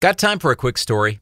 [0.00, 1.20] Got time for a quick story?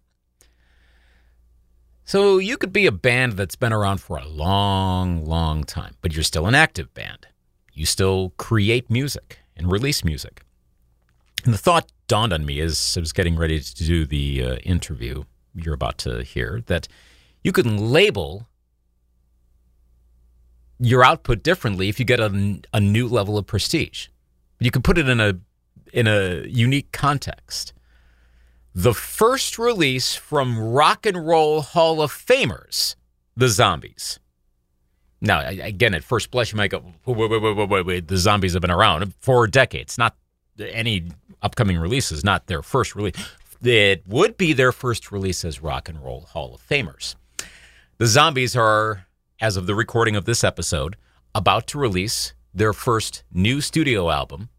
[2.05, 6.15] So, you could be a band that's been around for a long, long time, but
[6.15, 7.27] you're still an active band.
[7.73, 10.45] You still create music and release music.
[11.45, 14.55] And the thought dawned on me as I was getting ready to do the uh,
[14.57, 15.25] interview
[15.55, 16.87] you're about to hear that
[17.43, 18.47] you can label
[20.79, 24.09] your output differently if you get a, a new level of prestige.
[24.61, 25.39] You can put it in a
[25.93, 27.73] in a unique context.
[28.79, 32.95] The first release from Rock and Roll Hall of Famers,
[33.35, 34.21] the Zombies.
[35.19, 38.09] Now, again, at first blush, you might go, wait, wait, wait, wait, wait.
[38.09, 39.97] The Zombies have been around for decades.
[39.97, 40.15] Not
[40.61, 41.05] any
[41.41, 43.15] upcoming releases, not their first release.
[43.63, 47.15] It would be their first release as Rock and Roll Hall of Famers.
[47.97, 49.07] The Zombies are,
[49.41, 50.97] as of the recording of this episode,
[51.35, 54.51] about to release their first new studio album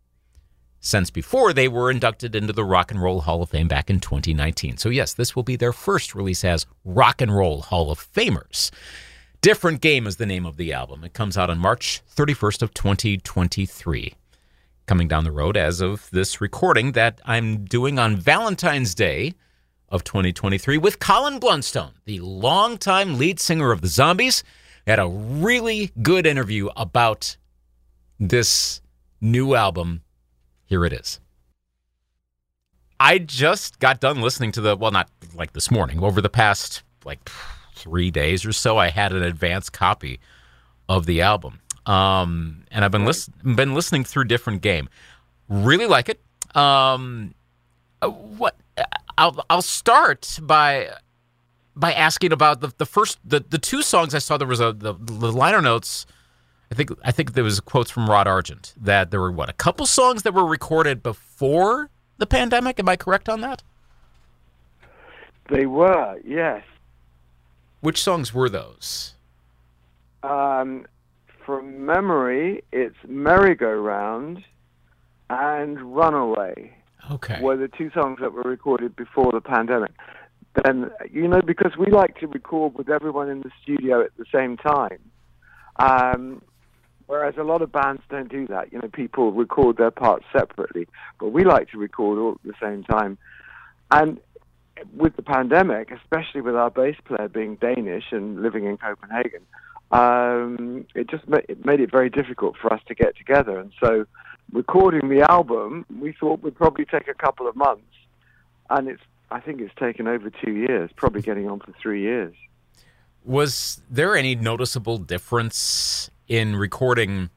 [0.79, 3.99] since before they were inducted into the Rock and Roll Hall of Fame back in
[3.99, 4.77] 2019.
[4.77, 8.71] So yes, this will be their first release as Rock and Roll Hall of Famers.
[9.41, 11.03] Different Game is the name of the album.
[11.03, 14.13] It comes out on March 31st of 2023.
[14.85, 19.33] Coming down the road as of this recording that I'm doing on Valentine's Day
[19.89, 24.43] of 2023 with Colin Blunstone, the longtime lead singer of the Zombies.
[24.85, 27.37] had a really good interview about
[28.19, 28.81] this
[29.21, 30.01] new album
[30.67, 31.19] here it is.
[32.99, 36.83] I just got done listening to the, well, not like this morning, over the past
[37.05, 37.29] like
[37.75, 40.19] three days or so, I had an advance copy
[40.89, 41.59] of the album.
[41.85, 43.09] Um, and I've been,
[43.55, 44.89] been listening through different game.
[45.47, 46.21] Really like it.
[46.55, 47.33] Um,
[48.01, 48.55] uh, what
[49.17, 50.89] I'll, I'll start by
[51.75, 54.73] by asking about the, the first the, the two songs I saw there was a
[54.73, 56.05] the, the liner notes
[56.71, 59.53] I think I think there was quotes from Rod Argent that there were what a
[59.53, 62.79] couple songs that were recorded before the pandemic.
[62.79, 63.63] Am I correct on that?
[65.49, 66.63] They were, yes.
[67.79, 69.13] Which songs were those?
[70.23, 70.85] Um,
[71.45, 74.43] from memory, it's "Merry-Go-Round"
[75.29, 76.73] and "Runaway."
[77.09, 77.39] Okay.
[77.41, 79.91] Were the two songs that were recorded before the pandemic.
[80.65, 84.25] Then you know because we like to record with everyone in the studio at the
[84.33, 84.99] same time.
[85.77, 86.41] Um,
[87.07, 88.71] Whereas a lot of bands don't do that.
[88.71, 90.87] You know, people record their parts separately,
[91.19, 93.17] but we like to record all at the same time.
[93.89, 94.19] And
[94.95, 99.41] with the pandemic, especially with our bass player being Danish and living in Copenhagen,
[99.91, 103.57] um, it just ma- it made it very difficult for us to get together.
[103.57, 104.05] And so,
[104.51, 107.95] recording the album, we thought would probably take a couple of months,
[108.69, 109.01] and it's
[109.31, 112.33] I think it's taken over two years, probably getting on for three years.
[113.23, 117.29] Was there any noticeable difference in recording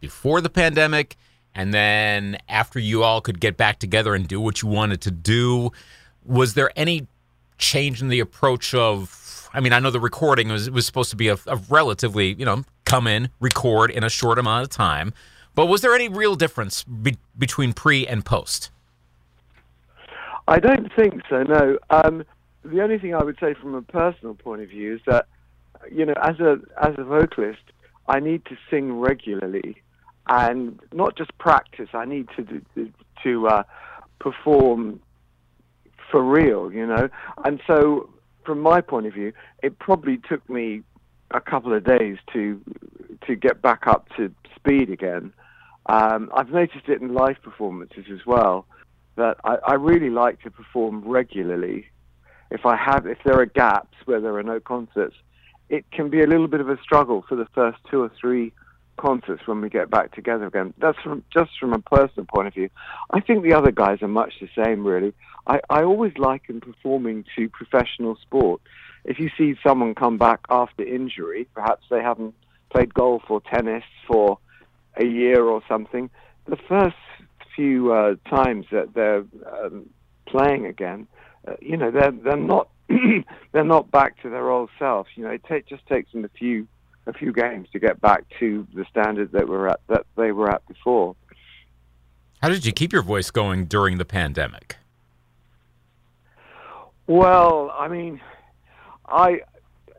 [0.00, 1.16] before the pandemic
[1.54, 5.10] and then after you all could get back together and do what you wanted to
[5.10, 5.72] do.
[6.24, 7.06] Was there any
[7.58, 11.16] change in the approach of i mean i know the recording was was supposed to
[11.16, 15.14] be a, a relatively you know come in record in a short amount of time
[15.54, 18.70] but was there any real difference be- between pre and post?
[20.46, 21.78] I don't think so no.
[21.88, 22.24] Um,
[22.64, 25.26] the only thing i would say from a personal point of view is that
[25.90, 27.62] you know as a as a vocalist
[28.08, 29.76] I need to sing regularly,
[30.28, 31.88] and not just practice.
[31.92, 32.62] I need to
[33.22, 33.62] to, uh,
[34.18, 35.00] perform
[36.10, 37.08] for real, you know.
[37.44, 38.08] And so,
[38.44, 40.82] from my point of view, it probably took me
[41.32, 42.60] a couple of days to
[43.26, 45.32] to get back up to speed again.
[45.86, 48.66] Um, I've noticed it in live performances as well
[49.16, 51.86] that I, I really like to perform regularly.
[52.50, 55.16] If I have, if there are gaps where there are no concerts,
[55.68, 58.52] it can be a little bit of a struggle for the first two or three
[58.96, 60.72] concerts when we get back together again.
[60.78, 62.70] That's from just from a personal point of view.
[63.10, 65.12] I think the other guys are much the same, really.
[65.46, 68.60] I, I always liken performing to professional sport.
[69.04, 72.34] If you see someone come back after injury, perhaps they haven't
[72.70, 74.38] played golf or tennis for
[74.96, 76.10] a year or something,
[76.46, 76.96] the first
[77.54, 79.24] few uh, times that they're
[79.62, 79.88] um,
[80.26, 81.06] playing again,
[81.46, 82.68] uh, you know, they're they're not
[83.52, 85.08] they're not back to their old selves.
[85.14, 86.66] You know, it take, just takes them a few
[87.08, 90.50] a few games to get back to the standard that were at that they were
[90.50, 91.14] at before.
[92.42, 94.76] How did you keep your voice going during the pandemic?
[97.06, 98.20] Well, I mean,
[99.06, 99.40] I,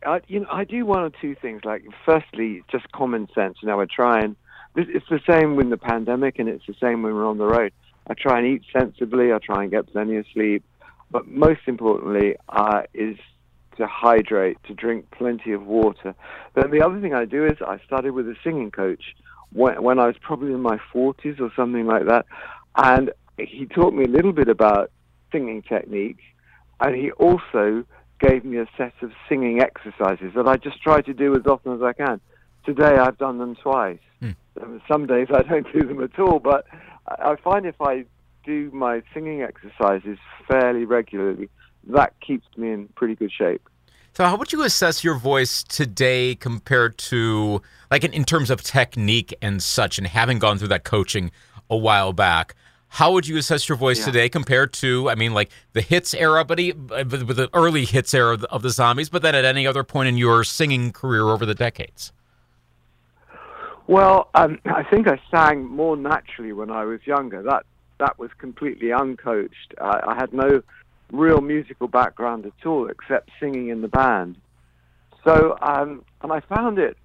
[0.05, 1.61] I you know I do one or two things.
[1.63, 3.57] Like, firstly, just common sense.
[3.61, 4.35] You know, I try and
[4.75, 7.73] it's the same with the pandemic, and it's the same when we're on the road.
[8.07, 9.33] I try and eat sensibly.
[9.33, 10.63] I try and get plenty of sleep.
[11.09, 13.17] But most importantly uh, is
[13.77, 16.15] to hydrate, to drink plenty of water.
[16.55, 19.15] Then the other thing I do is I started with a singing coach
[19.53, 22.25] when, when I was probably in my 40s or something like that.
[22.75, 24.91] And he taught me a little bit about
[25.31, 26.19] singing technique,
[26.79, 27.85] and he also
[28.19, 31.73] gave me a set of singing exercises that I just try to do as often
[31.73, 32.19] as I can.
[32.65, 33.99] Today I've done them twice.
[34.19, 34.31] Hmm.
[34.87, 36.65] Some days I don't do them at all, but
[37.07, 38.05] I find if I
[38.47, 40.17] do my singing exercises
[40.47, 41.49] fairly regularly,
[41.87, 43.69] that keeps me in pretty good shape.
[44.13, 47.61] So, how would you assess your voice today compared to,
[47.91, 51.29] like, in, in terms of technique and such, and having gone through that coaching
[51.69, 52.55] a while back?
[52.89, 54.05] How would you assess your voice Yeah.
[54.05, 58.33] today compared to, I mean, like the hits era, but with the early hits era
[58.33, 61.23] of the, of the zombies, but then at any other point in your singing career
[61.23, 62.13] over the decades?
[63.87, 67.43] Well, um, I think I sang more naturally when I was younger.
[67.43, 67.65] That
[67.99, 69.73] that was completely uncoached.
[69.79, 70.61] I, I had no
[71.11, 74.37] real musical background at all, except singing in the band.
[75.23, 76.97] So, um, and I found it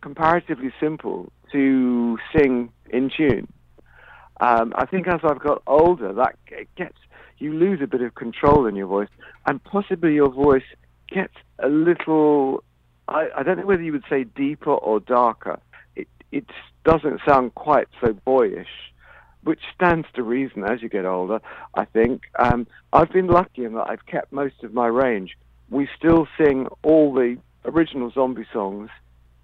[0.00, 3.48] comparatively simple to sing in tune.
[4.40, 6.96] Um, I think as I've got older, that it gets
[7.38, 9.08] you lose a bit of control in your voice,
[9.46, 10.64] and possibly your voice
[11.08, 12.62] gets a little.
[13.08, 15.58] I, I don't know whether you would say deeper or darker.
[15.96, 16.46] It it
[16.84, 18.68] doesn't sound quite so boyish,
[19.48, 21.40] which stands to reason as you get older.
[21.74, 25.38] I think um, I've been lucky in that I've kept most of my range.
[25.70, 28.90] We still sing all the original zombie songs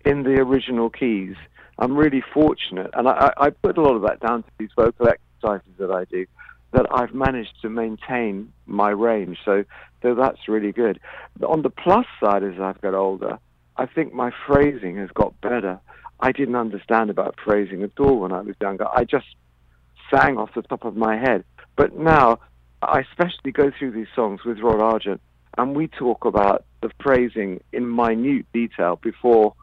[0.05, 1.37] in the original keys.
[1.79, 5.09] I'm really fortunate, and I, I put a lot of that down to these vocal
[5.09, 6.27] exercises that I do.
[6.73, 9.65] That I've managed to maintain my range, so
[10.03, 11.01] so that's really good.
[11.39, 13.39] But on the plus side, as I've got older,
[13.79, 15.81] I think my phrasing has got better.
[16.21, 18.87] I didn't understand about phrasing at all when I was younger.
[18.87, 19.27] I just
[20.11, 21.45] sang off the top of my head.
[21.77, 22.39] But now,
[22.83, 25.21] I especially go through these songs with Rod Argent,
[25.57, 29.55] and we talk about the phrasing in minute detail before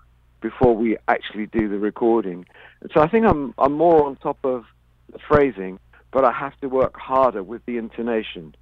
[0.41, 2.45] before we actually do the recording.
[2.81, 4.65] And so I think I'm I'm more on top of
[5.11, 5.79] the phrasing,
[6.11, 8.55] but I have to work harder with the intonation.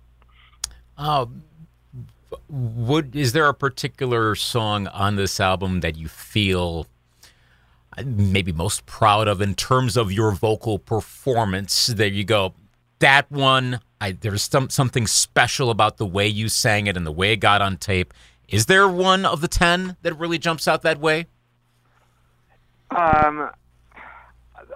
[0.97, 1.25] Uh,
[2.49, 6.85] would is there a particular song on this album that you feel
[8.05, 11.87] maybe most proud of in terms of your vocal performance?
[11.87, 12.53] There you go.
[12.99, 17.11] That one, I, there's some something special about the way you sang it and the
[17.11, 18.13] way it got on tape.
[18.47, 21.27] Is there one of the ten that really jumps out that way?
[22.91, 23.49] Um,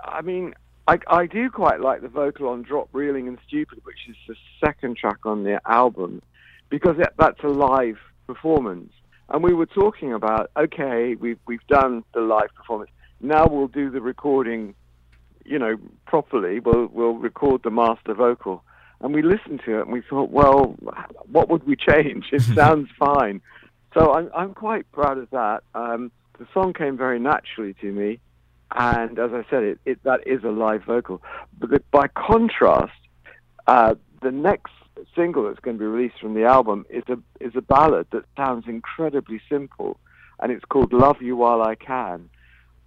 [0.03, 0.53] I mean,
[0.87, 4.35] I, I do quite like the vocal on "Drop Reeling and Stupid," which is the
[4.63, 6.21] second track on the album,
[6.69, 8.93] because that, that's a live performance.
[9.29, 12.91] And we were talking about, okay, we've we've done the live performance.
[13.23, 14.75] Now we'll do the recording,
[15.45, 16.59] you know, properly.
[16.59, 18.65] We'll we'll record the master vocal.
[18.99, 20.75] And we listened to it and we thought, well,
[21.31, 22.25] what would we change?
[22.33, 23.41] It sounds fine.
[23.93, 25.63] So I'm I'm quite proud of that.
[25.73, 28.19] Um, the song came very naturally to me,
[28.75, 31.21] and as I said, it, it that is a live vocal.
[31.57, 32.91] But the, by contrast,
[33.67, 34.73] uh, the next
[35.15, 38.25] single that's going to be released from the album is a is a ballad that
[38.35, 39.97] sounds incredibly simple,
[40.41, 42.29] and it's called "Love You While I Can."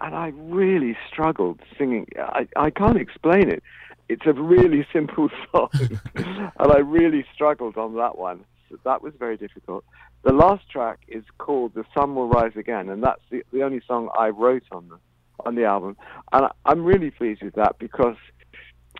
[0.00, 2.06] And I really struggled singing.
[2.18, 3.62] I, I can't explain it.
[4.08, 5.70] It's a really simple song,
[6.14, 8.44] and I really struggled on that one.
[8.68, 9.84] So that was very difficult.
[10.22, 13.80] The last track is called "The Sun Will Rise Again," and that's the, the only
[13.86, 14.98] song I wrote on the
[15.44, 15.96] on the album,
[16.32, 18.16] and I, I'm really pleased with that because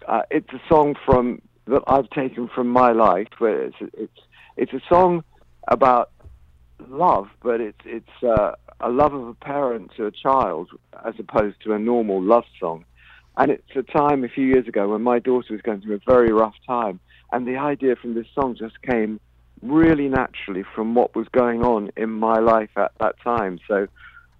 [0.06, 3.28] uh, it's a song from that I've taken from my life.
[3.38, 4.20] Where it's it's
[4.56, 5.24] it's a song
[5.68, 6.10] about
[6.88, 10.68] love, but it's it's uh, a love of a parent to a child
[11.04, 12.84] as opposed to a normal love song.
[13.36, 16.00] And it's a time a few years ago when my daughter was going through a
[16.06, 17.00] very rough time,
[17.32, 19.20] and the idea from this song just came
[19.62, 23.58] really naturally from what was going on in my life at that time.
[23.66, 23.88] So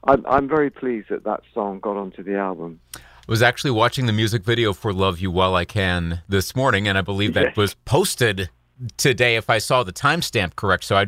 [0.05, 2.81] I'm, I'm very pleased that that song got onto the album.
[2.95, 6.87] I was actually watching the music video for Love You While I Can this morning,
[6.87, 7.57] and I believe that Yes.
[7.57, 8.51] was posted
[8.97, 10.85] today, if I saw the timestamp correct.
[10.85, 11.07] So I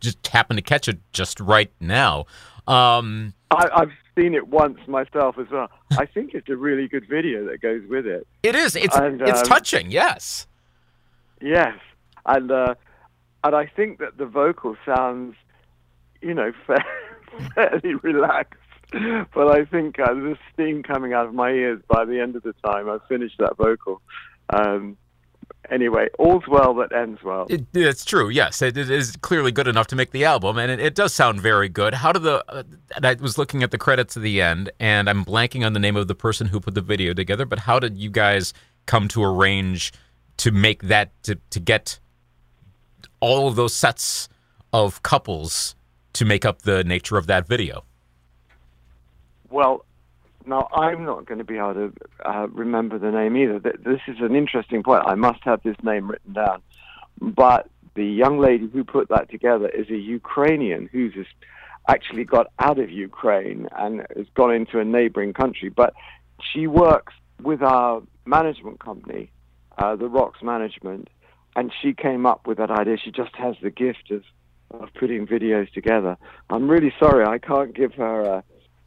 [0.00, 2.26] just happened to catch it just right now.
[2.66, 5.68] Um, I, I've seen it once myself as well.
[5.92, 8.26] I think it's a really good video that goes with it.
[8.42, 8.74] it is.
[8.76, 9.90] It's And, it's um, touching.
[9.90, 10.46] Yes.
[11.40, 11.78] Yes,
[12.24, 12.74] and uh,
[13.44, 15.34] and I think that the vocal sounds,
[16.22, 16.84] you know, fa-
[17.54, 18.60] fairly relaxed.
[19.34, 22.42] But I think uh, there's steam coming out of my ears by the end of
[22.42, 24.00] the time I've finished that vocal.
[24.50, 24.96] Um,
[25.70, 27.46] anyway, all's well that ends well.
[27.48, 28.28] It, it's true.
[28.28, 31.14] Yes, it, it is clearly good enough to make the album, and it, it does
[31.14, 31.94] sound very good.
[31.94, 32.44] How did the?
[32.48, 32.62] Uh,
[33.02, 35.96] I was looking at the credits at the end, and I'm blanking on the name
[35.96, 37.46] of the person who put the video together.
[37.46, 38.52] But how did you guys
[38.86, 39.92] come to arrange
[40.38, 41.98] to make that to to get
[43.20, 44.28] all of those sets
[44.72, 45.74] of couples
[46.12, 47.84] to make up the nature of that video?
[49.48, 49.85] Well,
[50.46, 51.92] now I'm not going to be able to
[52.24, 53.58] uh, remember the name either.
[53.58, 55.02] This is an interesting point.
[55.06, 56.62] I must have this name written down.
[57.20, 61.14] but the young lady who put that together is a Ukrainian who's
[61.88, 65.70] actually got out of Ukraine and has gone into a neighboring country.
[65.70, 65.94] But
[66.52, 69.30] she works with our management company,
[69.78, 71.08] uh, the Rocks Management,
[71.54, 72.98] and she came up with that idea.
[73.02, 74.22] She just has the gift of,
[74.78, 76.18] of putting videos together.
[76.50, 78.44] I'm really sorry I can't give her a,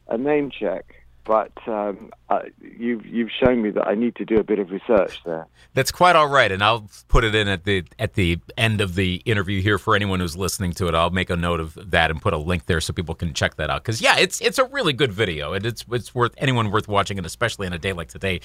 [0.08, 4.36] a name check but um, uh, you've you've shown me that I need to do
[4.36, 5.46] a bit of research there.
[5.74, 8.94] That's quite all right, and I'll put it in at the at the end of
[8.94, 10.94] the interview here for anyone who's listening to it.
[10.94, 13.56] I'll make a note of that and put a link there so people can check
[13.56, 13.82] that out.
[13.82, 17.18] Because yeah, it's it's a really good video, and it's it's worth anyone worth watching,
[17.18, 18.40] and especially in a day like today,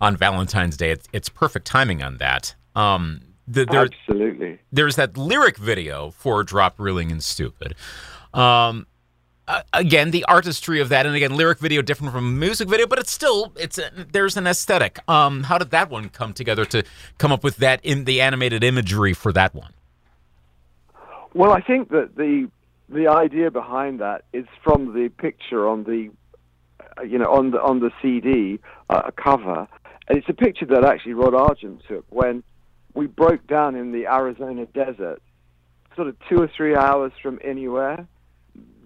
[0.00, 2.54] on Valentine's Day, it's, it's perfect timing on that.
[2.74, 4.58] Um, the, there, Absolutely.
[4.70, 7.74] There's that lyric video for "Drop Reeling and Stupid."
[8.32, 8.86] Um,
[9.52, 12.98] uh, again the artistry of that and again lyric video different from music video but
[12.98, 14.98] it's still it's a, there's an aesthetic.
[15.08, 16.82] Um how did that one come together to
[17.18, 19.74] come up with that in the animated imagery for that one?
[21.34, 22.48] Well i think that the
[22.88, 26.10] the idea behind that is from the picture on the
[26.98, 29.68] uh, you know on the on the cd uh, cover.
[30.08, 32.42] And it's a picture that actually rod argent took when
[32.94, 35.20] we broke down in the arizona desert
[35.94, 38.06] sort of two or three hours from anywhere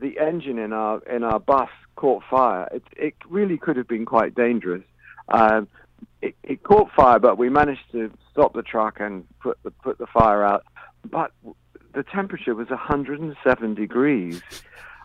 [0.01, 2.69] the engine in our in our bus caught fire.
[2.73, 4.83] It it really could have been quite dangerous.
[5.29, 5.69] Um,
[6.23, 9.99] it, it caught fire, but we managed to stop the truck and put the put
[9.99, 10.65] the fire out.
[11.11, 11.33] But
[11.95, 14.43] the temperature was 107 degrees,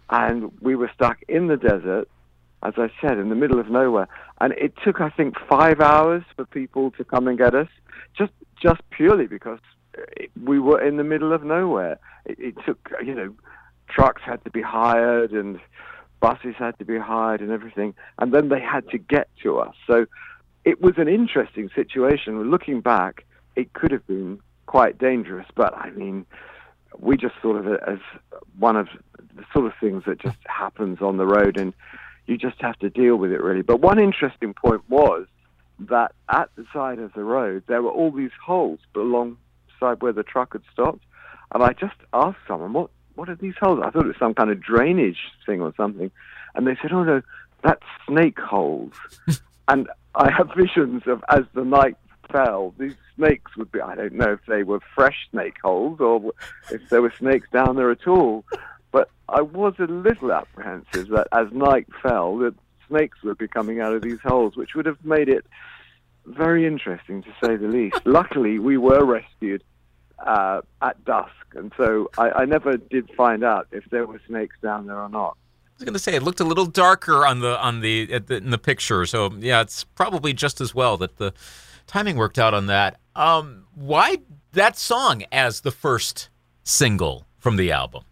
[0.10, 2.10] and we were stuck in the desert,
[2.64, 4.08] as I said, in the middle of nowhere.
[4.42, 7.70] And it took, I think, five hours for people to come and get us,
[8.18, 9.60] just just purely because
[10.42, 12.00] we were in the middle of nowhere.
[12.26, 13.34] It, it took, you know
[13.92, 15.60] trucks had to be hired and
[16.20, 19.76] buses had to be hired and everything, and then they had to get to us.
[19.88, 20.06] So
[20.64, 22.50] it was an interesting situation.
[22.50, 26.26] Looking back, it could have been quite dangerous, but I mean,
[27.00, 28.00] we just thought of it as
[28.58, 28.88] one of
[29.36, 31.74] the sort of things that just happens on the road, and
[32.28, 33.64] you just have to deal with it really.
[33.64, 35.26] But one interesting point was
[35.80, 40.24] that at the side of the road there were all these holes alongside where the
[40.24, 41.04] truck had stopped,
[41.54, 43.82] and I just asked someone, "What what are these holes?
[43.84, 46.12] I thought it was some kind of drainage thing or something.
[46.56, 47.22] And they said, oh no,
[47.64, 48.94] that's snake holes.
[49.68, 51.96] and I have visions of as the night
[52.32, 56.34] fell, these snakes would be, I don't know if they were fresh snake holes or
[56.72, 58.46] if there were snakes down there at all.
[58.92, 62.56] But I was a little apprehensive that as night fell, that
[62.88, 65.46] snakes would be coming out of these holes, which would have made it
[66.26, 68.02] very interesting to say the least.
[68.06, 69.64] Luckily, we were rescued
[70.26, 74.56] uh, at dusk, and so I, I never did find out if there were snakes
[74.62, 75.38] down there or not.
[75.66, 78.38] I was going to say it looked a little darker on the on the, the,
[78.38, 81.34] in the picture, so yeah, it's probably just as well that the
[81.88, 83.00] timing worked out on that.
[83.16, 84.18] Um, why
[84.54, 86.30] that song as the first
[86.64, 88.04] single from the album?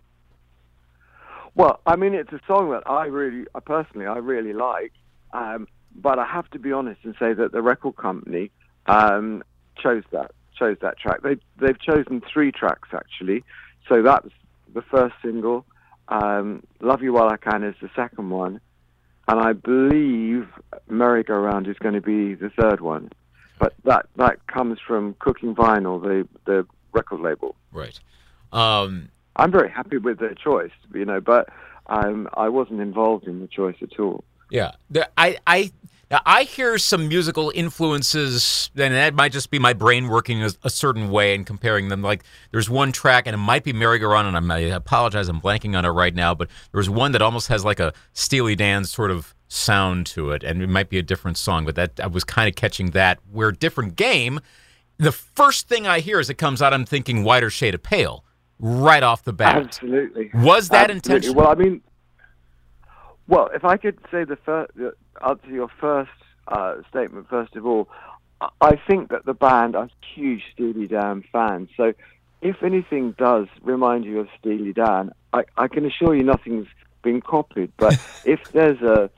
[1.56, 4.94] Well, I mean, it's a song that I really, personally, I really like.
[5.34, 8.52] Um, but I have to be honest and say that the record company
[8.86, 9.44] um,
[9.78, 11.22] chose that chose that track.
[11.24, 13.44] They they've chosen three tracks actually.
[13.88, 14.30] So that's
[14.74, 15.66] the first single.
[16.10, 18.60] Um, Love You While I Can is the second one,
[19.28, 20.48] and I believe
[20.88, 23.12] Merry Go Round is going to be the third one.
[23.60, 27.56] But that that comes from Cooking Vinyl, the the record label.
[27.72, 28.00] Right.
[28.52, 31.50] Um, I'm very happy with their choice, you know, but
[31.88, 34.24] um, I wasn't involved in the choice at all.
[34.50, 34.72] Yeah,
[35.18, 35.72] I I
[36.12, 40.50] now, I hear some musical influences, and that might just be my brain working a,
[40.64, 42.02] a, certain way and comparing them.
[42.02, 45.78] Like, there's one track, and it might be Merry-Go-Round, and I'm, I apologize, I'm blanking
[45.78, 49.12] on it right now, but there's one that almost has like a Steely Dan sort
[49.12, 52.24] of sound to it, and it might be a different song, but that I was
[52.24, 53.20] kind of catching that.
[53.32, 54.40] Where different game,
[54.98, 58.26] the first thing I hear as it comes out, I'm thinking Whiter Shade of Pale
[58.58, 59.58] right off the bat.
[59.58, 60.32] Absolutely.
[60.34, 60.96] Was that Absolutely.
[60.96, 61.36] intentional?
[61.36, 61.82] Well, I mean,
[63.30, 64.72] well, if I could say the first,
[65.26, 66.12] answer your first
[66.48, 67.88] uh, statement first of all,
[68.60, 71.70] I think that the band are huge Steely Dan fans.
[71.78, 71.94] So,
[72.42, 76.68] if anything does remind you of Steely Dan, I, I can assure you nothing's
[77.04, 77.72] been copied.
[77.78, 77.94] But
[78.26, 79.10] if there's a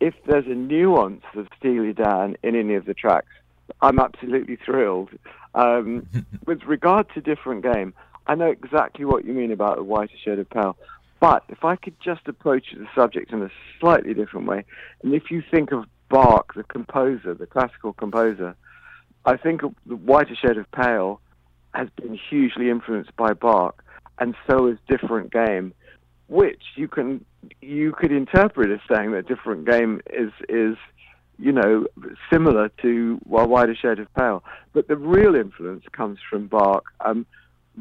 [0.00, 3.32] if there's a nuance of Steely Dan in any of the tracks,
[3.80, 5.10] I'm absolutely thrilled.
[5.54, 6.06] Um,
[6.46, 7.94] with regard to different game,
[8.26, 10.76] I know exactly what you mean about the whiter shade of pale.
[11.24, 13.50] But if I could just approach the subject in a
[13.80, 14.62] slightly different way,
[15.02, 18.54] and if you think of Bach, the composer, the classical composer,
[19.24, 21.22] I think the whiter shade of pale
[21.72, 23.82] has been hugely influenced by Bach,
[24.18, 25.72] and so is different game,
[26.28, 27.24] which you can
[27.62, 30.76] you could interpret as saying that different game is is
[31.38, 31.86] you know
[32.30, 36.84] similar to well, whiter shade of pale, but the real influence comes from Bach.
[37.02, 37.24] Um,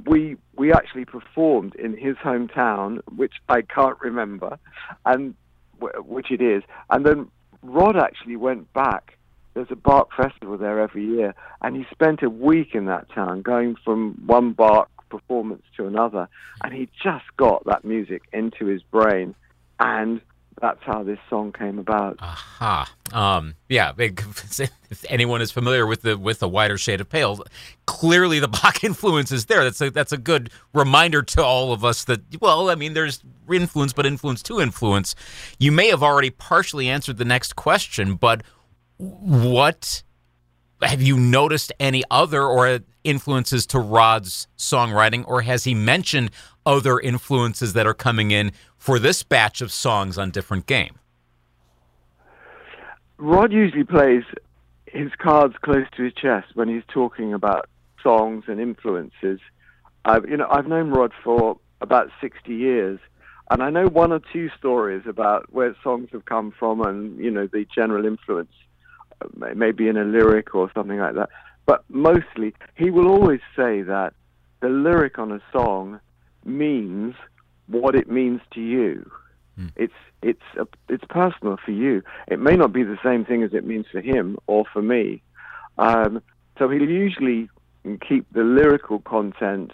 [0.05, 4.57] we we actually performed in his hometown, which I can't remember,
[5.05, 5.35] and
[5.79, 6.63] which it is.
[6.89, 7.29] And then
[7.61, 9.17] Rod actually went back.
[9.53, 13.41] There's a Bach festival there every year, and he spent a week in that town,
[13.43, 16.27] going from one Bach performance to another,
[16.63, 19.35] and he just got that music into his brain,
[19.79, 20.21] and
[20.63, 22.15] that's how this song came about.
[22.21, 22.89] Aha.
[23.11, 23.91] Um, yeah.
[24.89, 27.43] If anyone is familiar with the with the whiter shade of pale,
[27.87, 29.63] clearly the Bach influence is there.
[29.63, 33.23] That's a that's a good reminder to all of us that well, I mean, there's
[33.51, 35.15] influence, but influence to influence.
[35.57, 38.43] You may have already partially answered the next question, but
[38.97, 40.03] what
[40.83, 46.31] have you noticed any other or influences to Rod's songwriting, or has he mentioned
[46.65, 50.99] other influences that are coming in for this batch of songs on different game?
[53.17, 54.23] Rod usually plays
[54.87, 57.69] his cards close to his chest when he's talking about
[58.01, 59.39] songs and influences.
[60.05, 62.99] I've, you know, I've known Rod for about 60 years,
[63.49, 67.31] and I know one or two stories about where songs have come from and, you
[67.31, 68.51] know, the general influence,
[69.55, 71.29] maybe in a lyric or something like that.
[71.65, 74.13] But mostly, he will always say that
[74.61, 75.99] the lyric on a song
[76.45, 77.15] means
[77.67, 79.09] what it means to you.
[79.59, 79.71] Mm.
[79.75, 82.01] It's it's a, it's personal for you.
[82.27, 85.21] It may not be the same thing as it means for him or for me.
[85.77, 86.21] Um,
[86.57, 87.49] so he'll usually
[88.07, 89.71] keep the lyrical content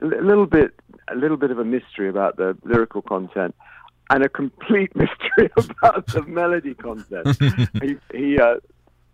[0.00, 0.74] a little bit
[1.08, 3.54] a little bit of a mystery about the lyrical content
[4.10, 7.36] and a complete mystery about the melody content.
[7.82, 8.56] he, he uh,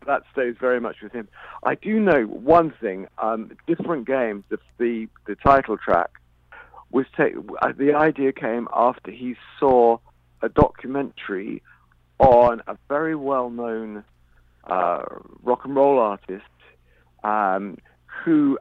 [0.07, 1.29] that stays very much with him.
[1.63, 4.45] I do know one thing: um, different games.
[4.49, 6.11] The, the the title track
[6.91, 9.99] was ta- uh, the idea came after he saw
[10.43, 11.63] a documentary
[12.19, 14.05] on a very well-known
[14.65, 15.03] uh,
[15.43, 16.45] rock and roll artist
[17.25, 17.79] um,
[18.25, 18.59] who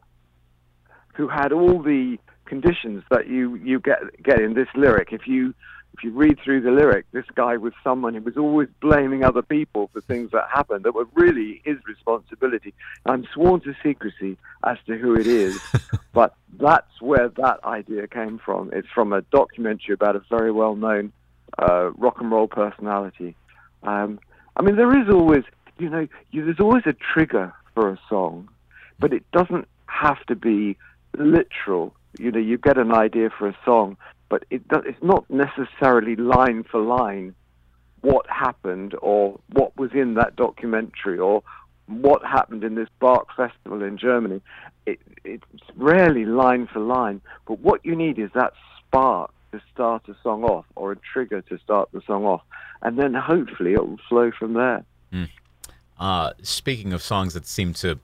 [1.15, 5.09] who had all the conditions that you you get get in this lyric.
[5.11, 5.53] If you
[5.99, 9.41] if you read through the lyric, this guy was someone who was always blaming other
[9.41, 12.73] people for things that happened that were really his responsibility.
[13.05, 15.59] I'm sworn to secrecy as to who it is,
[16.13, 18.69] but that's where that idea came from.
[18.71, 21.11] It's from a documentary about a very well known
[21.57, 23.35] uh, rock and roll personality.
[23.83, 24.21] Um,
[24.55, 25.43] I mean, there is always,
[25.79, 28.47] you know, you, there's always a trigger for a song,
[28.99, 30.77] but it doesn't have to be
[31.17, 31.93] literal.
[32.17, 33.97] You know, you get an idea for a song,
[34.29, 37.35] but it does, it's not necessarily line for line
[38.01, 41.43] what happened or what was in that documentary or
[41.87, 44.41] what happened in this Bach festival in Germany.
[44.85, 45.43] It, it's
[45.75, 50.43] rarely line for line, but what you need is that spark to start a song
[50.43, 52.41] off or a trigger to start the song off,
[52.81, 54.85] and then hopefully it will flow from there.
[55.11, 55.29] Mm.
[55.99, 57.99] Uh, speaking of songs that seem to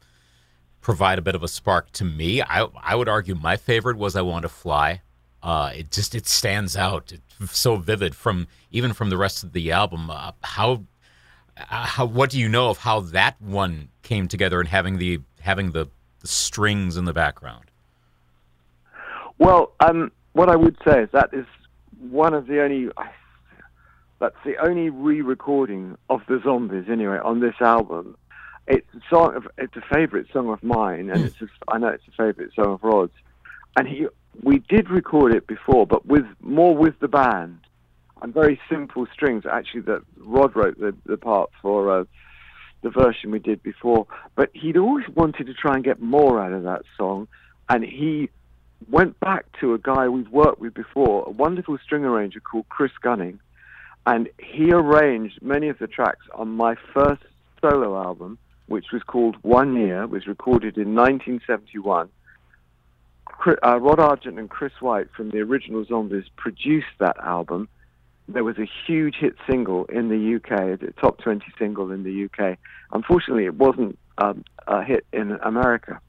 [0.81, 4.15] provide a bit of a spark to me, I, I would argue my favorite was
[4.15, 5.01] "I Want to Fly."
[5.45, 7.13] Uh, it just it stands out.
[7.39, 10.09] It's so vivid from even from the rest of the album.
[10.09, 10.85] Uh, how
[11.55, 15.19] uh, how what do you know of how that one came together and having the
[15.39, 15.87] having the,
[16.21, 17.65] the strings in the background?
[19.37, 21.45] Well, um, what I would say is that is
[22.09, 22.89] one of the only
[24.19, 28.17] that's the only re-recording of the Zombies anyway on this album.
[28.65, 31.89] It's a song of, it's a favorite song of mine, and it's a, I know
[31.89, 33.13] it's a favorite song of Rod's.
[33.77, 34.07] And he
[34.43, 37.59] we did record it before, but with more with the band
[38.21, 39.43] and very simple strings.
[39.45, 42.03] Actually, that Rod wrote the the part for uh,
[42.81, 46.53] the version we did before, but he'd always wanted to try and get more out
[46.53, 47.27] of that song,
[47.69, 48.29] and he
[48.89, 52.91] went back to a guy we've worked with before, a wonderful string arranger called Chris
[53.01, 53.39] Gunning,
[54.05, 57.23] and he arranged many of the tracks on my first
[57.59, 62.09] solo album, which was called One Year, was recorded in 1971
[63.63, 67.67] uh, Rod Argent and Chris White from the original Zombies produced that album.
[68.27, 72.25] There was a huge hit single in the UK, a top 20 single in the
[72.25, 72.57] UK.
[72.91, 75.99] Unfortunately, it wasn't um, a hit in America.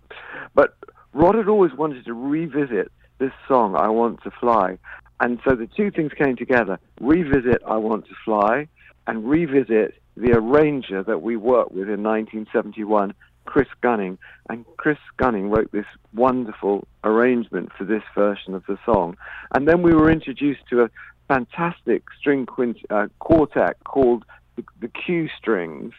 [0.54, 0.76] But
[1.12, 4.78] Rod had always wanted to revisit this song, I Want to Fly.
[5.20, 8.68] And so the two things came together revisit I Want to Fly
[9.06, 13.14] and revisit the arranger that we worked with in 1971
[13.46, 14.18] Chris Gunning,
[14.50, 19.16] and Chris Gunning wrote this wonderful arrangement for this version of the song.
[19.54, 20.90] And then we were introduced to a
[21.28, 24.24] fantastic string quint- uh, quartet called
[24.56, 25.92] the, the Q Strings,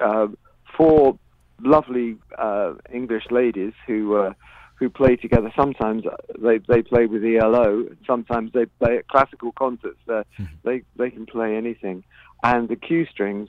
[0.00, 0.28] uh,
[0.76, 1.18] four
[1.60, 4.32] lovely uh, English ladies who uh,
[4.74, 5.52] who play together.
[5.56, 6.04] Sometimes
[6.38, 7.86] they they play with ELO.
[8.06, 9.98] Sometimes they play at classical concerts.
[10.08, 10.44] Mm-hmm.
[10.64, 12.04] They they can play anything.
[12.42, 13.48] And the Q Strings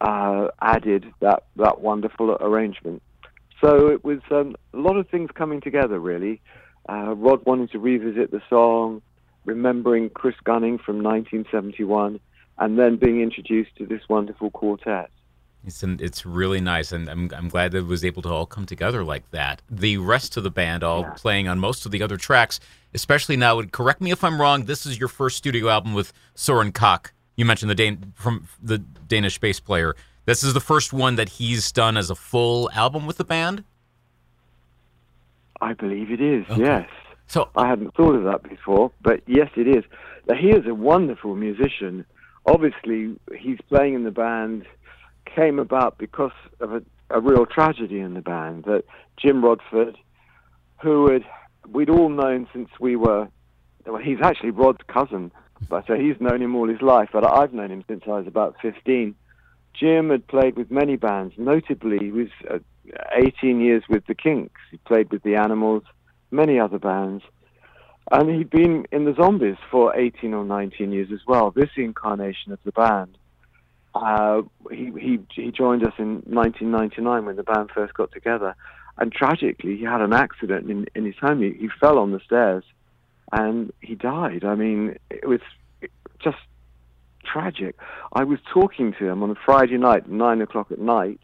[0.00, 3.02] uh, added that that wonderful arrangement.
[3.62, 6.40] So it was um, a lot of things coming together, really.
[6.88, 9.02] uh, Rod wanting to revisit the song,
[9.44, 12.20] remembering Chris Gunning from 1971,
[12.58, 15.10] and then being introduced to this wonderful quartet.
[15.64, 18.46] It's an, it's really nice, and I'm I'm glad that it was able to all
[18.46, 19.62] come together like that.
[19.68, 21.14] The rest of the band all Yeah.
[21.16, 22.60] playing on most of the other tracks,
[22.94, 23.60] especially now.
[23.62, 24.66] Correct me if I'm wrong.
[24.66, 27.12] This is your first studio album with Soren Koch.
[27.36, 29.94] You mentioned the Dan- from the Danish bass player.
[30.24, 33.62] This is the first one that he's done as a full album with the band.
[35.60, 36.62] I believe it is, Okay.
[36.62, 36.88] yes.
[37.28, 39.84] So I hadn't thought of that before, but yes, it is.
[40.28, 42.04] Now, he is a wonderful musician.
[42.46, 44.66] Obviously, he's playing in the band
[45.24, 48.84] came about because of a, a real tragedy in the band that
[49.16, 49.96] Jim Rodford,
[50.82, 51.24] who had
[51.68, 53.28] we'd all known since we were,
[53.86, 55.32] well, he's actually Rod's cousin,
[55.68, 57.10] but so he's known him all his life.
[57.12, 59.14] But I've known him since I was about 15.
[59.78, 62.58] Jim had played with many bands, notably he was uh,
[63.12, 64.60] 18 years with the Kinks.
[64.70, 65.82] He played with the Animals,
[66.30, 67.22] many other bands.
[68.10, 72.52] And he'd been in the Zombies for 18 or 19 years as well, this incarnation
[72.52, 73.18] of the band.
[73.94, 78.54] Uh, he, he, he joined us in 1999 when the band first got together.
[78.98, 81.42] And tragically, he had an accident in, in his home.
[81.42, 82.64] He, he fell on the stairs
[83.32, 84.44] and he died.
[84.44, 85.40] I mean, it was
[86.22, 86.38] just
[87.24, 87.76] tragic.
[88.12, 91.20] I was talking to him on a Friday night, 9 o'clock at night,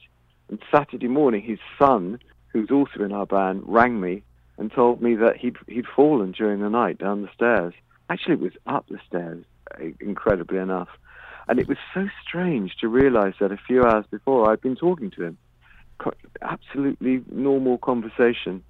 [0.48, 4.22] and Saturday morning, his son, who's also in our band, rang me
[4.58, 7.72] and told me that he'd he'd fallen during the night down the stairs.
[8.10, 10.88] Actually, it was up the stairs, uh, incredibly enough.
[11.48, 15.10] And it was so strange to realize that a few hours before I'd been talking
[15.12, 15.38] to him.
[16.40, 18.62] Absolutely normal conversation.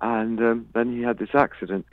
[0.00, 1.86] And um, then he had this accident.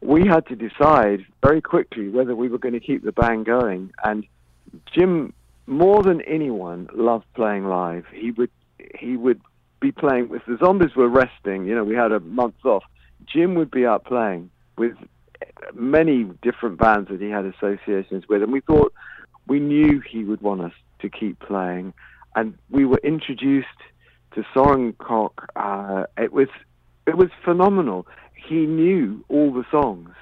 [0.00, 3.92] We had to decide very quickly whether we were going to keep the band going.
[4.04, 4.24] And
[4.92, 5.32] Jim,
[5.66, 8.04] more than anyone, loved playing live.
[8.12, 8.50] He would
[8.98, 9.40] he would
[9.80, 11.66] be playing if the zombies were resting.
[11.66, 12.84] You know, we had a month off.
[13.26, 14.94] Jim would be out playing with
[15.74, 18.92] many different bands that he had associations with, and we thought
[19.46, 21.92] we knew he would want us to keep playing.
[22.36, 23.66] And we were introduced
[24.34, 25.46] to Soren Koch.
[25.56, 26.48] Uh, it was
[27.06, 28.06] it was phenomenal.
[28.48, 30.14] He knew all the songs.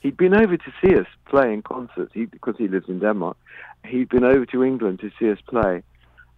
[0.00, 3.36] He'd been over to see us play in concerts he, because he lives in Denmark.
[3.84, 5.82] He'd been over to England to see us play,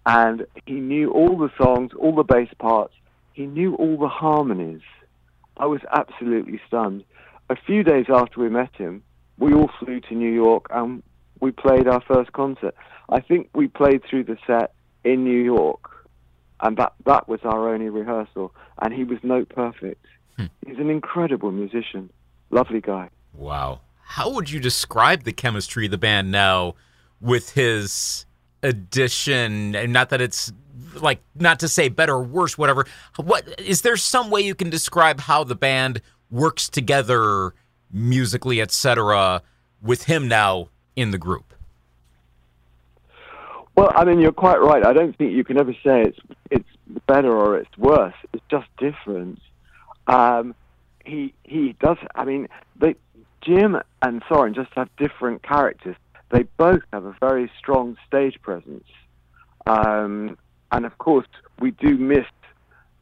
[0.07, 2.95] and he knew all the songs, all the bass parts.
[3.35, 4.83] He knew all the harmonies.
[5.59, 7.05] I was absolutely stunned.
[7.51, 9.03] A few days after we met him,
[9.39, 11.03] we all flew to New York and
[11.41, 12.75] we played our first concert.
[13.11, 14.73] I think we played through the set
[15.05, 15.91] in New York,
[16.61, 18.55] and that that was our only rehearsal.
[18.81, 20.07] And he was note perfect.
[20.37, 20.47] Hmm.
[20.67, 22.11] He's an incredible musician,
[22.51, 23.11] lovely guy.
[23.33, 23.81] Wow.
[24.03, 26.75] How would you describe the chemistry of the band now
[27.21, 28.27] with his
[28.63, 29.75] addition?
[29.75, 30.53] And not that it's
[31.01, 32.87] like not to say better or worse, whatever.
[33.17, 37.55] What is there some way you can describe how the band works together
[37.91, 39.43] musically, etc.,
[39.83, 41.55] with him now in the group?
[43.77, 44.87] Well, I mean, you're quite right.
[44.87, 46.19] I don't think you can ever say it's
[46.51, 46.69] it's
[47.07, 48.15] better or it's worse.
[48.33, 49.41] It's just different.
[50.07, 50.55] Um,
[51.05, 51.99] he he does.
[52.15, 52.97] I mean, they,
[53.43, 55.97] Jim and Soren just have different characters.
[56.31, 58.89] They both have a very strong stage presence,
[59.67, 60.37] um,
[60.73, 61.29] and of course,
[61.61, 62.27] we do miss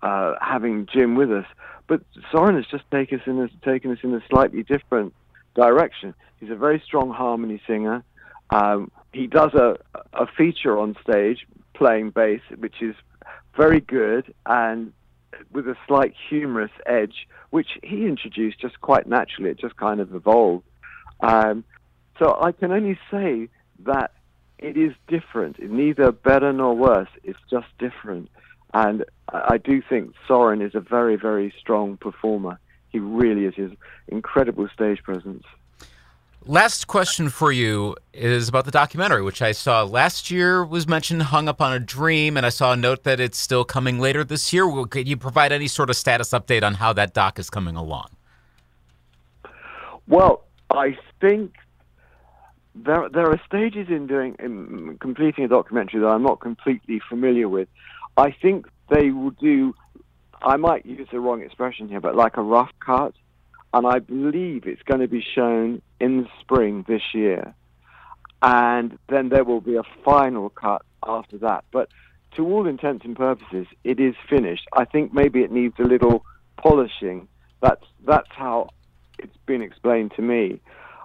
[0.02, 1.46] uh, having Jim with us.
[1.86, 5.14] But Soren has just taken us in a, taken us in a slightly different
[5.54, 6.14] direction.
[6.40, 8.02] He's a very strong harmony singer.
[8.50, 9.76] Um, he does a,
[10.12, 12.94] a feature on stage playing bass, which is
[13.56, 14.92] very good and
[15.50, 19.50] with a slight humorous edge, which he introduced just quite naturally.
[19.50, 20.64] It just kind of evolved.
[21.20, 21.64] Um,
[22.18, 23.48] so I can only say
[23.80, 24.12] that
[24.58, 25.56] it is different.
[25.58, 27.08] It's neither better nor worse.
[27.24, 28.30] It's just different.
[28.74, 32.58] And I do think Soren is a very, very strong performer.
[32.90, 33.54] He really is.
[33.54, 33.72] His
[34.08, 35.44] incredible stage presence.
[36.46, 41.22] Last question for you is about the documentary, which I saw last year was mentioned,
[41.22, 44.24] hung up on a dream, and I saw a note that it's still coming later
[44.24, 44.68] this year.
[44.86, 48.08] Could you provide any sort of status update on how that doc is coming along?
[50.08, 51.54] Well, I think
[52.74, 57.48] there there are stages in doing in completing a documentary that I'm not completely familiar
[57.48, 57.68] with.
[58.16, 59.76] I think they will do.
[60.42, 63.14] I might use the wrong expression here, but like a rough cut,
[63.72, 67.54] and I believe it's going to be shown in spring this year,
[68.42, 71.64] and then there will be a final cut after that.
[71.72, 71.88] But
[72.36, 74.66] to all intents and purposes, it is finished.
[74.72, 76.24] I think maybe it needs a little
[76.56, 77.28] polishing.
[77.60, 78.70] That's that's how
[79.18, 80.60] it's been explained to me.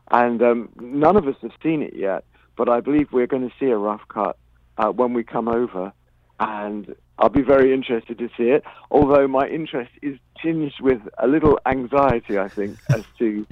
[0.09, 2.23] And um, none of us have seen it yet,
[2.55, 4.37] but I believe we're going to see a rough cut
[4.77, 5.91] uh, when we come over.
[6.39, 8.63] And I'll be very interested to see it.
[8.91, 13.45] Although my interest is tinged with a little anxiety, I think, as to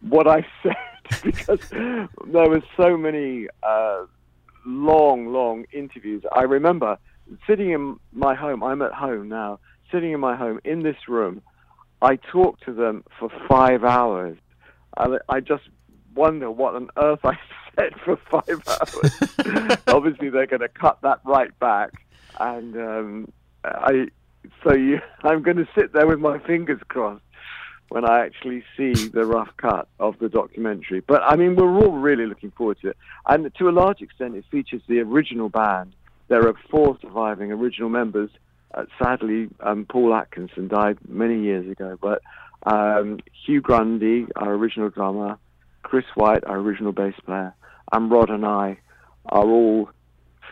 [0.00, 0.76] what I said
[1.22, 2.08] because there
[2.48, 4.04] were so many uh,
[4.64, 6.22] long, long interviews.
[6.32, 6.98] I remember
[7.46, 8.62] sitting in my home.
[8.62, 9.58] I'm at home now,
[9.90, 11.42] sitting in my home in this room.
[12.02, 14.36] I talked to them for five hours.
[14.96, 15.64] I, I just
[16.14, 17.38] wonder what on earth I
[17.76, 19.78] said for five hours.
[19.86, 21.92] Obviously, they're going to cut that right back,
[22.40, 23.32] and um,
[23.64, 24.08] I.
[24.62, 27.22] So you, I'm going to sit there with my fingers crossed
[27.88, 31.00] when I actually see the rough cut of the documentary.
[31.00, 34.36] But I mean, we're all really looking forward to it, and to a large extent,
[34.36, 35.94] it features the original band.
[36.28, 38.30] There are four surviving original members.
[38.72, 42.22] Uh, sadly, um, Paul Atkinson died many years ago, but
[42.64, 45.38] um, Hugh Grundy, our original drummer,
[45.82, 47.54] Chris White, our original bass player,
[47.92, 48.78] and Rod and I
[49.26, 49.90] are all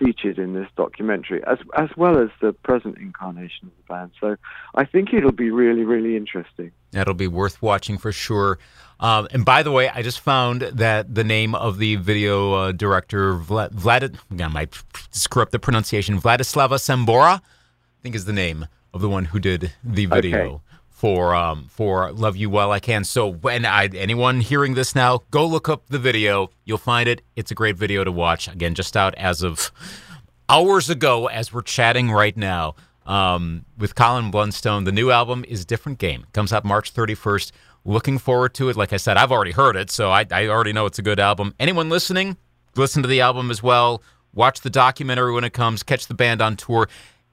[0.03, 4.11] featured in this documentary, as as well as the present incarnation of the band.
[4.21, 4.37] So
[4.75, 6.73] I think it'll be really, really interesting.
[6.91, 8.59] That'll be worth watching for sure.
[9.01, 12.73] Um, and by the way, I just found that the name of the video uh,
[12.73, 18.33] director, Vlad, Vlad, I might screw up the pronunciation, Vladislava Sambora, I think is the
[18.33, 20.39] name of the one who did the video.
[20.39, 20.61] Okay
[21.03, 23.03] for um, for Love You While I Can.
[23.03, 26.51] So when I anyone hearing this now, go look up the video.
[26.65, 27.23] You'll find it.
[27.35, 28.47] It's a great video to watch.
[28.47, 29.73] Again, just out as of
[30.49, 34.85] hours ago, as we're chatting right now um, with Colin Blunstone.
[34.85, 36.21] The new album is Different Game.
[36.21, 37.51] It comes out March 31st.
[37.85, 38.77] Looking forward to it.
[38.77, 41.19] Like I said, I've already heard it, so I, I already know it's a good
[41.19, 41.53] album.
[41.59, 42.37] Anyone listening,
[42.77, 44.05] listen to the album as well.
[44.35, 45.83] Watch the documentary when it comes.
[45.83, 46.89] Catch the band on tour.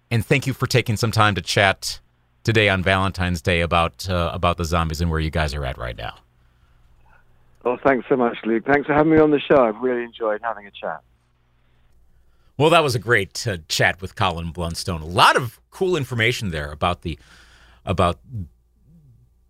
[0.10, 2.00] And thank you for taking some time to chat
[2.50, 5.78] today on Valentine's Day about uh, about the zombies and where you guys are at
[5.78, 6.16] right now.
[7.64, 8.64] Well, thanks so much, Luke.
[8.66, 9.64] Thanks for having me on the show.
[9.64, 11.02] I've really enjoyed having a chat.
[12.58, 15.02] Well, that was a great uh, chat with Colin Blunstone.
[15.02, 17.20] A lot of cool information there about the
[17.86, 18.20] about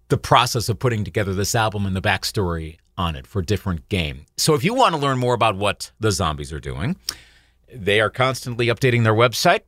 [0.09, 4.25] the process of putting together this album and the backstory on it for different game.
[4.35, 6.97] So if you want to learn more about what the zombies are doing,
[7.73, 9.61] they are constantly updating their website.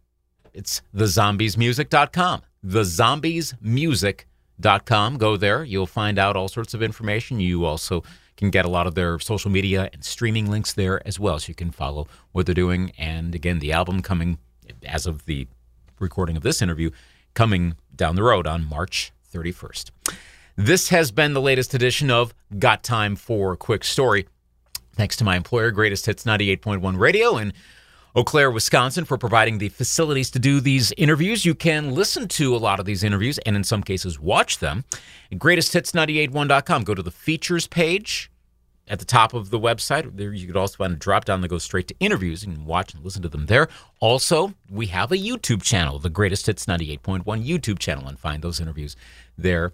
[0.54, 5.18] It's thezombiesmusic.com thezombiesmusic.com.
[5.18, 5.64] Go there.
[5.64, 7.40] You'll find out all sorts of information.
[7.40, 8.04] You also
[8.38, 11.40] can get a lot of their social media and streaming links there as well.
[11.40, 12.92] So you can follow what they're doing.
[12.98, 14.38] And again, the album coming,
[14.86, 15.48] as of the
[16.00, 16.92] recording of this interview,
[17.34, 19.92] coming down the road on March 31st.
[20.56, 24.28] This has been the latest edition of Got Time for a Quick Story.
[24.96, 27.54] Thanks to my employer, Greatest Hits 98.1 Radio, and
[28.16, 31.46] Eau Claire, Wisconsin, for providing the facilities to do these interviews.
[31.46, 34.84] You can listen to a lot of these interviews and, in some cases, watch them
[35.32, 36.84] at greatesthits981.com.
[36.84, 38.30] Go to the features page
[38.88, 40.18] at the top of the website.
[40.18, 42.44] There, you could also find a drop down that goes straight to interviews.
[42.44, 43.70] Can watch and listen to them there.
[44.02, 48.60] Also, we have a YouTube channel, the Greatest Hits 98.1 YouTube channel, and find those
[48.60, 48.98] interviews
[49.38, 49.72] there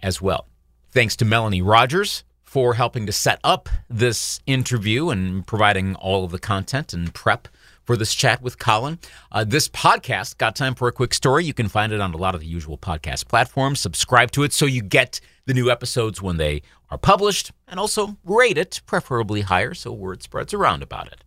[0.00, 0.46] as well.
[0.92, 6.30] Thanks to Melanie Rogers for helping to set up this interview and providing all of
[6.30, 7.48] the content and prep
[7.92, 8.98] for this chat with Colin.
[9.30, 12.16] Uh, this podcast, Got Time for a Quick Story, you can find it on a
[12.16, 13.80] lot of the usual podcast platforms.
[13.80, 18.16] Subscribe to it so you get the new episodes when they are published and also
[18.24, 21.22] rate it, preferably higher, so word spreads around about it.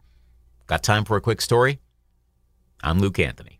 [0.66, 1.78] Got time for a quick story?
[2.82, 3.55] I'm Luke Anthony.